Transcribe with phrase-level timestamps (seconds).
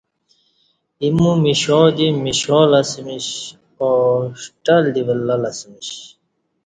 [1.03, 3.27] ایمو مشا دی مشالہ اسمِش
[3.81, 3.87] او
[4.41, 5.89] ݜٹل دی ولہ لہ اسمِش